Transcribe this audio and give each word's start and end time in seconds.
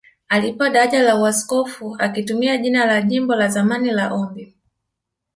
Alipewa 0.27 0.69
daraja 0.69 1.03
la 1.03 1.15
Uaskofu 1.15 1.95
akitumia 1.99 2.57
jina 2.57 2.85
la 2.85 3.01
jimbo 3.01 3.35
la 3.35 3.47
zamani 3.47 3.91
la 3.91 4.13
Ombi 4.13 4.55